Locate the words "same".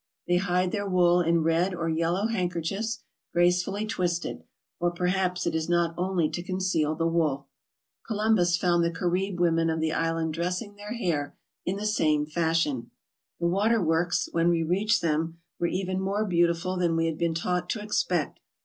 11.85-12.25